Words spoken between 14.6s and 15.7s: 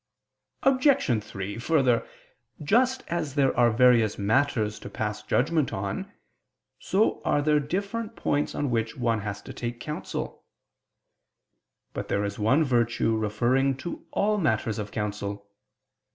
of counsel.